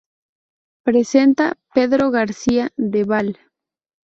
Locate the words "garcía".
2.09-2.73